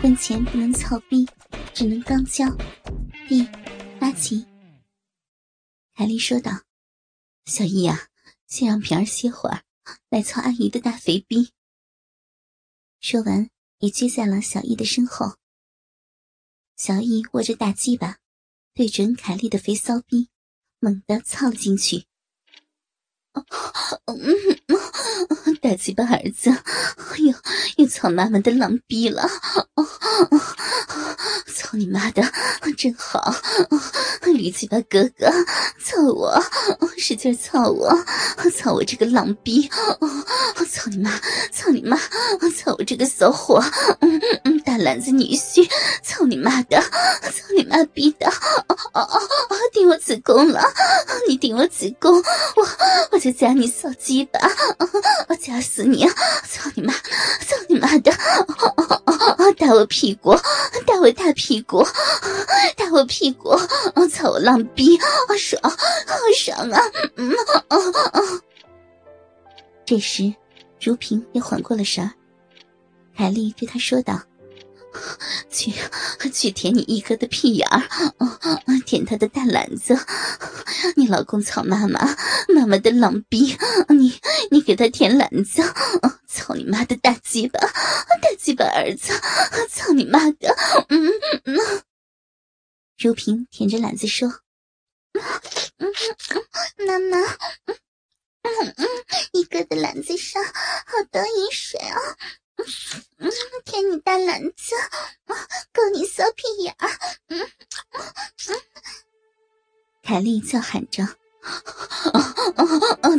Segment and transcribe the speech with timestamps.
[0.00, 1.28] 婚前不能操逼，
[1.74, 2.46] 只能刚交。
[3.28, 3.46] 弟，
[4.00, 4.46] 阿奇，
[5.92, 6.62] 凯莉说道
[7.44, 8.08] ：“小易啊，
[8.46, 9.62] 先让平儿歇会儿，
[10.08, 11.52] 来操阿姨的大肥逼。”
[12.98, 13.50] 说完，
[13.80, 15.36] 也撅在了小易的身后。
[16.78, 18.20] 小易握着大鸡巴，
[18.72, 20.30] 对准凯莉的肥骚逼，
[20.78, 22.06] 猛地操了进去。
[25.60, 26.50] 大鸡巴儿子，
[27.18, 27.34] 又
[27.76, 29.28] 又操妈妈的狼逼了！
[31.54, 32.22] 操你妈的，
[32.76, 33.34] 真好！
[34.24, 35.30] 驴鸡巴哥哥，
[35.82, 36.42] 操我，
[36.96, 37.92] 使劲操我，
[38.56, 39.68] 操我这个狼逼！
[40.70, 41.20] 操你妈，
[41.52, 41.96] 操你妈，
[42.56, 43.62] 操我这个骚货！
[44.64, 45.68] 大篮子女婿，
[46.02, 48.26] 操你妈的，操你妈逼的！
[48.68, 49.20] 哦哦哦，
[49.72, 50.62] 顶我子宫了！
[51.28, 52.14] 你顶我子宫，
[52.56, 52.68] 我
[53.12, 54.38] 我就夹你骚鸡巴！
[55.28, 56.06] 我夹死你！
[56.48, 56.92] 操你妈！
[56.92, 58.12] 操你妈的！
[59.58, 60.34] 打我屁股！
[60.86, 61.84] 打我大屁股！
[62.76, 63.56] 打我屁股！
[64.10, 64.98] 操我浪逼！
[65.38, 66.80] 爽，好爽啊！
[67.16, 67.30] 嗯
[67.68, 68.40] 嗯嗯。
[69.84, 70.32] 这时，
[70.80, 72.12] 如萍也缓过了神儿，
[73.16, 74.20] 凯莉对他说道。
[75.48, 75.72] 去，
[76.32, 77.80] 去舔你一哥的屁眼儿，
[78.86, 79.96] 舔他的大篮子。
[80.96, 82.16] 你老公操妈妈，
[82.48, 83.56] 妈妈的狼逼，
[83.88, 85.62] 你你给他舔篮子，
[86.26, 89.12] 操你妈的大鸡巴，大鸡巴儿子，
[89.68, 90.54] 操你妈的！
[90.88, 91.10] 嗯
[91.44, 91.82] 嗯。
[92.98, 94.28] 如萍舔着篮子说
[95.12, 97.18] ：“妈妈，
[97.66, 98.86] 嗯嗯，
[99.32, 100.52] 一哥的篮子上好
[101.10, 101.96] 多饮水啊。”
[103.16, 103.30] 嗯，
[103.64, 104.74] 舔你大篮子，
[105.72, 106.90] 够你骚屁眼儿，
[107.28, 108.60] 嗯嗯，
[110.02, 111.06] 凯莉叫喊着：“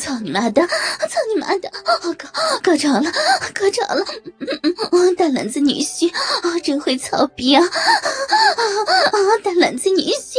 [0.00, 2.14] 操你妈的，操你妈的，高
[2.62, 3.10] 高潮了，
[3.54, 4.04] 高潮了，
[5.16, 6.12] 大篮子女婿，
[6.62, 7.64] 真会操逼啊！
[7.64, 10.36] 啊大篮子女婿，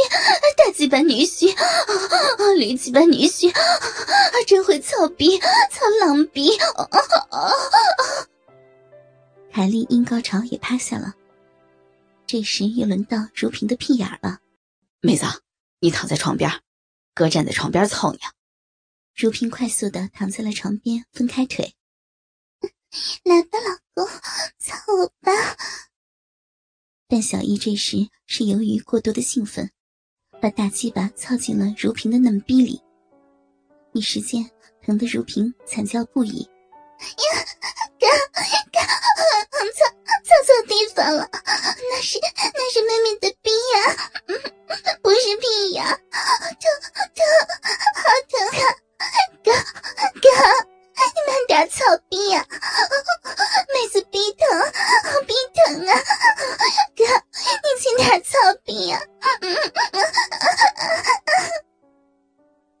[0.56, 6.56] 大鸡巴女婿，啊驴鸡巴女婿，啊真会操逼，操狼逼！”
[9.52, 11.14] 凯莉因高潮也趴下了。
[12.26, 14.38] 这时又轮到如萍的屁眼了。
[15.00, 15.24] 妹子，
[15.80, 16.50] 你躺在床边，
[17.14, 18.18] 哥站在床边操你。
[19.14, 21.74] 如萍快速的躺在了床边，分开腿。
[23.24, 23.58] 来吧，
[23.94, 24.06] 老公，
[24.58, 25.56] 操我吧。
[27.06, 29.70] 但小易这时是由于过多的兴奋，
[30.40, 32.82] 把大鸡巴操进了如萍的嫩逼里，
[33.92, 34.50] 一时间
[34.82, 36.42] 疼得如萍惨叫不已。
[36.42, 37.44] 呀，
[38.00, 38.80] 哥哥，
[39.74, 39.86] 操
[40.24, 43.32] 操错地方了，那是那是妹妹的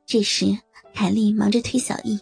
[0.08, 0.46] 这时，
[0.94, 2.18] 凯莉忙着推小易。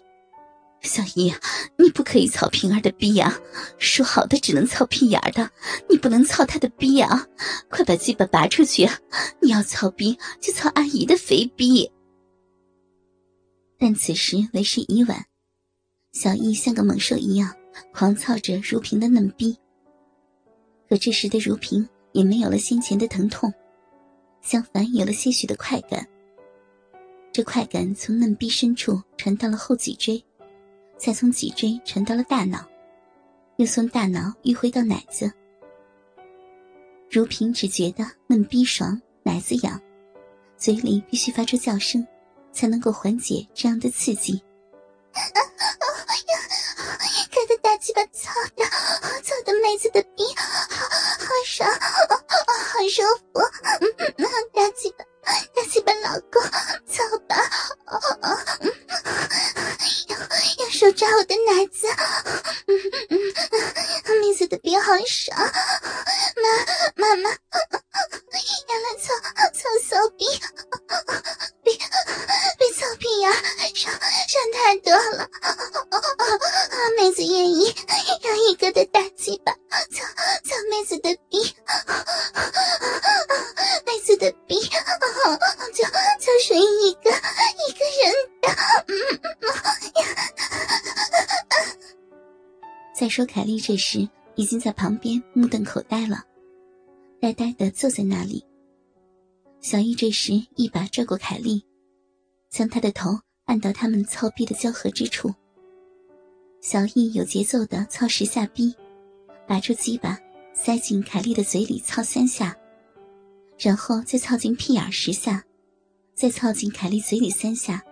[0.82, 1.32] 小易，
[1.78, 3.38] 你不可以操平儿的逼呀！
[3.78, 5.48] 说好的只能操屁眼的，
[5.88, 7.24] 你不能操她的逼呀！
[7.70, 8.88] 快把鸡巴拔出去！
[9.40, 11.88] 你要操逼就操阿姨的肥逼。
[13.78, 15.24] 但此时为时已晚，
[16.10, 17.54] 小易像个猛兽一样
[17.94, 19.56] 狂操着如萍的嫩逼。
[20.88, 23.54] 可这时的如萍也没有了先前的疼痛，
[24.42, 26.04] 相反有了些许的快感。
[27.36, 30.24] 这快感从嫩逼深处传到了后脊椎。
[30.96, 32.66] 再从脊椎传到了大脑，
[33.56, 35.30] 又从大脑迂回到奶子。
[37.10, 39.78] 如萍只觉得嫩逼爽，奶子痒，
[40.56, 42.06] 嘴里必须发出叫声，
[42.54, 44.42] 才能够缓解这样的刺激。
[47.28, 48.64] 哥的大鸡巴操的，
[49.22, 50.86] 操的妹子的逼，好
[51.18, 54.25] 好爽，好舒服。
[61.14, 61.86] 我的奶子，
[62.66, 62.70] 嗯
[63.10, 63.16] 嗯
[64.04, 66.48] 嗯，妹子的鼻好爽，妈
[66.96, 67.30] 妈妈，
[68.68, 69.14] 原来操
[69.52, 70.24] 操骚逼，
[71.62, 71.78] 逼
[72.58, 73.32] 逼操逼呀，
[73.74, 73.94] 爽
[74.28, 75.28] 爽太多了，
[76.96, 77.74] 妹子愿意
[78.22, 78.84] 用一个的
[92.98, 96.24] 再说，凯莉这时已经在旁边目瞪口呆了，
[97.20, 98.42] 呆呆的坐在那里。
[99.60, 101.62] 小易这时一把拽过凯莉，
[102.48, 103.10] 将她的头
[103.44, 105.30] 按到他们操逼的交合之处。
[106.62, 108.74] 小易有节奏的操十下逼，
[109.46, 110.18] 拔出鸡巴，
[110.54, 112.56] 塞进凯莉的嘴里操三下，
[113.58, 115.44] 然后再操进屁眼十下，
[116.14, 117.84] 再操进凯莉嘴里三下。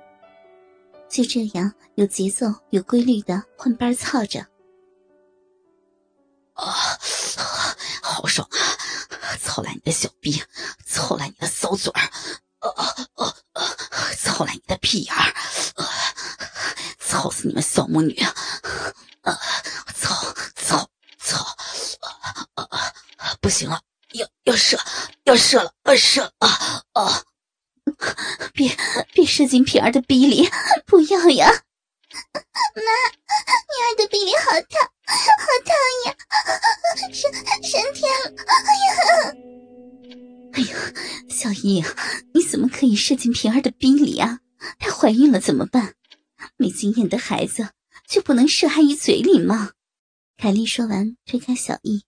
[1.11, 4.43] 就这样有节奏、有规律的换班操着。
[6.55, 6.99] 啊，
[8.03, 8.57] 好爽啊！
[9.43, 10.43] 操烂你的小逼，
[10.87, 12.01] 操烂你的骚嘴儿，
[12.61, 12.71] 啊
[13.15, 13.75] 啊啊！
[14.19, 15.35] 操烂你的屁眼儿，
[16.99, 18.15] 操死你们小母女！
[19.23, 19.39] 啊，
[19.97, 21.39] 操操操！
[22.55, 22.67] 啊
[23.19, 23.37] 啊！
[23.41, 23.81] 不行了，
[24.13, 24.79] 要要射，
[25.25, 27.23] 要射了，要射啊啊！
[28.53, 28.77] 别
[29.13, 30.49] 别射进平儿的逼里，
[30.87, 31.51] 不要呀！
[32.75, 35.15] 妈，女儿的逼里好烫，好
[35.65, 35.75] 烫
[36.07, 36.17] 呀！
[37.13, 38.27] 升升天了！
[38.47, 38.55] 哎
[38.85, 38.89] 呀！
[40.53, 40.73] 哎呀，
[41.29, 41.83] 小易，
[42.33, 44.41] 你怎么可以射进平儿的逼里啊？
[44.79, 45.95] 她怀孕了怎么办？
[46.57, 47.71] 没经验的孩子
[48.09, 49.73] 就不能射阿姨嘴里吗？
[50.37, 52.05] 凯莉说完，推开小易，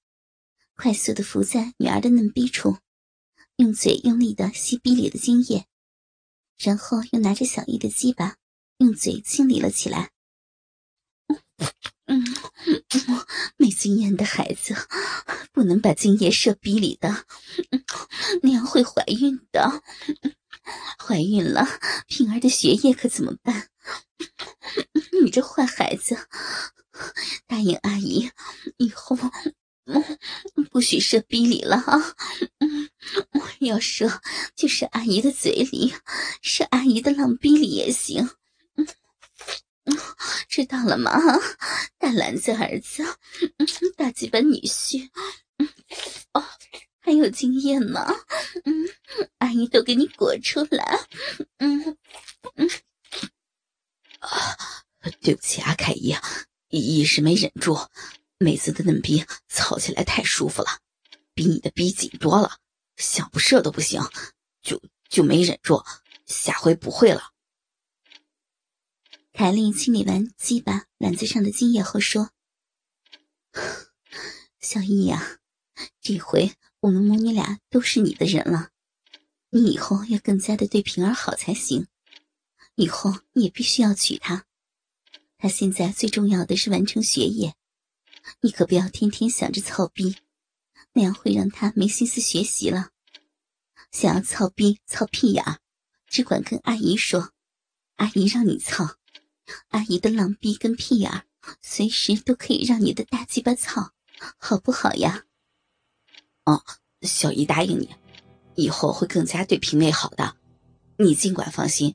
[0.74, 2.78] 快速的伏在女儿的嫩逼处。
[3.56, 5.64] 用嘴用力的吸逼里的精液，
[6.58, 8.36] 然后又拿着小易的鸡巴，
[8.76, 10.10] 用嘴清理了起来。
[12.04, 12.22] 嗯，
[13.56, 14.74] 没经验的孩子
[15.52, 17.24] 不能把精液射逼里的，
[18.42, 19.80] 那样会怀孕的。
[20.98, 21.64] 怀孕了，
[22.08, 23.68] 平儿的学业可怎么办？
[25.22, 26.18] 你这坏孩子，
[27.46, 28.28] 答应阿姨，
[28.78, 29.16] 以后
[30.72, 32.16] 不许射逼里了啊！
[33.60, 34.20] 要射，
[34.56, 35.94] 就射阿姨的嘴里，
[36.42, 38.30] 射阿姨的浪逼里也行。
[40.48, 41.12] 知道了吗？
[41.98, 43.04] 大篮子儿子，
[43.96, 45.08] 大鸡巴女婿，
[46.32, 46.44] 哦，
[47.00, 48.06] 还有经验呢。
[48.64, 48.88] 嗯，
[49.38, 50.98] 阿姨都给你裹出来。
[51.58, 51.96] 嗯
[52.54, 52.68] 嗯，
[54.20, 54.56] 啊，
[55.20, 56.14] 对不起啊，凯姨，
[56.68, 57.78] 一时没忍住，
[58.38, 60.80] 妹子的嫩逼操起来太舒服了，
[61.34, 62.58] 比你的逼紧多了。
[62.96, 64.02] 想不射都不行，
[64.62, 65.84] 就就没忍住，
[66.24, 67.32] 下回不会了。
[69.38, 72.30] 凯莉清理完鸡巴篮子上的精液后说
[74.58, 75.40] ：“小易呀，
[76.00, 78.70] 这回我们母女俩都是你的人了，
[79.50, 81.86] 你以后要更加的对平儿好才行。
[82.76, 84.46] 以后你也必须要娶她，
[85.36, 87.56] 她现在最重要的是完成学业，
[88.40, 90.16] 你可不要天天想着操逼。”
[90.94, 92.88] 那样会让他没心思学习了。
[93.92, 95.44] 想要操逼操屁眼，
[96.06, 97.34] 只管跟阿姨说，
[97.96, 98.96] 阿姨让你操。
[99.68, 101.22] 阿姨的浪逼跟屁眼，
[101.62, 103.92] 随时都可以让你的大鸡巴操，
[104.38, 105.24] 好不好呀？
[106.44, 106.62] 哦，
[107.02, 107.90] 小姨答应你，
[108.54, 110.36] 以后会更加对平妹好的。
[110.98, 111.94] 你尽管放心，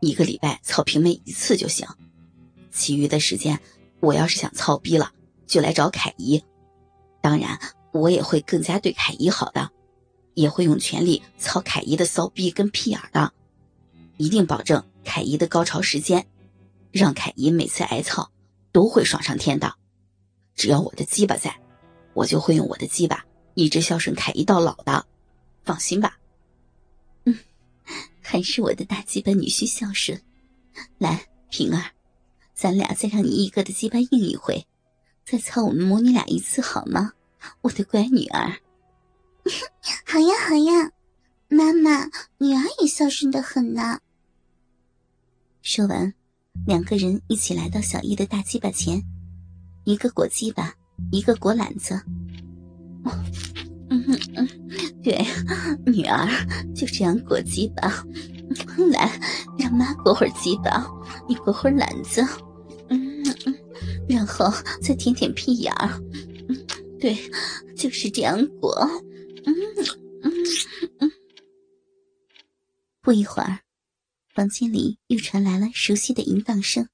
[0.00, 1.88] 一个礼拜操平妹一次就行，
[2.70, 3.60] 其余的时间，
[4.00, 5.12] 我要是想操逼了，
[5.46, 6.42] 就来找凯姨。
[7.20, 7.58] 当然。
[7.90, 9.70] 我也会更加对凯姨好的，
[10.34, 13.32] 也会用全力操凯姨的骚逼跟屁眼的，
[14.18, 16.28] 一定保证凯姨的高潮时间，
[16.90, 18.30] 让凯姨每次挨操
[18.72, 19.74] 都会爽上天的。
[20.54, 21.54] 只要我的鸡巴在，
[22.14, 23.24] 我就会用我的鸡巴
[23.54, 25.06] 一直孝顺凯姨到老的，
[25.62, 26.18] 放心吧。
[27.24, 27.38] 嗯，
[28.20, 30.20] 还是我的大鸡巴女婿孝顺。
[30.98, 31.92] 来，平儿，
[32.54, 34.66] 咱俩再让你一哥的鸡巴硬一回，
[35.24, 37.12] 再操我们母女俩一次好吗？
[37.60, 38.60] 我的乖女儿，
[40.04, 40.90] 好呀好呀，
[41.48, 42.06] 妈妈，
[42.38, 44.00] 女儿也孝顺的很呢。
[45.62, 46.12] 说完，
[46.66, 49.02] 两个人一起来到小易的大鸡巴前，
[49.84, 50.74] 一个裹鸡巴，
[51.10, 52.00] 一个裹篮子。
[53.90, 54.04] 嗯
[54.36, 54.48] 嗯，
[55.02, 55.24] 对，
[55.86, 56.28] 女儿
[56.74, 58.04] 就这样裹鸡巴。
[58.92, 59.18] 来，
[59.58, 60.86] 让妈裹会儿鸡巴，
[61.28, 62.22] 你裹会儿篮子。
[62.88, 63.54] 嗯嗯，
[64.08, 64.50] 然后
[64.82, 65.88] 再舔舔屁眼儿。
[66.48, 66.56] 嗯
[67.00, 67.16] 对，
[67.76, 68.74] 就是这样裹。
[69.44, 69.54] 嗯
[70.22, 70.32] 嗯
[71.00, 71.10] 嗯。
[73.00, 73.58] 不一会儿，
[74.38, 76.88] 房间里又传来了熟悉的淫荡声。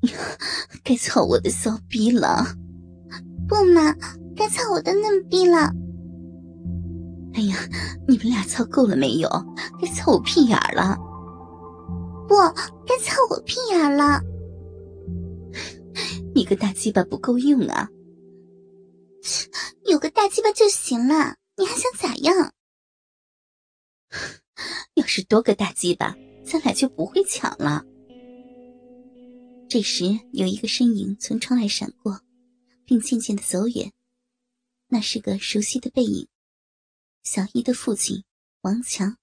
[0.82, 2.56] 该操我的骚逼了！
[3.46, 3.94] 不嘛，
[4.34, 5.70] 该操我的嫩逼了！
[7.34, 7.54] 哎呀，
[8.08, 9.28] 你们俩操够了没有？
[9.78, 10.96] 该操我屁眼了！
[12.26, 12.34] 不
[12.86, 14.22] 该操我屁眼了！
[16.34, 17.90] 你个大鸡巴不够用啊！
[19.84, 22.54] 有个大鸡巴就行了，你还想咋样？
[24.94, 27.84] 要是多个大鸡巴，咱俩就不会抢了。
[29.68, 32.20] 这时，有一个身影从窗外闪过，
[32.84, 33.92] 并渐渐的走远。
[34.88, 36.26] 那是个熟悉的背影，
[37.22, 38.24] 小一的父亲
[38.62, 39.16] 王强。